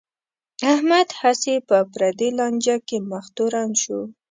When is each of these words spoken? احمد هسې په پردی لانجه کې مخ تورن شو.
احمد 0.73 1.07
هسې 1.21 1.55
په 1.67 1.77
پردی 1.93 2.29
لانجه 2.39 2.75
کې 2.87 2.97
مخ 3.09 3.25
تورن 3.35 3.69
شو. 3.81 3.99